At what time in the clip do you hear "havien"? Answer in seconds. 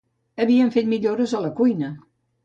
0.45-0.71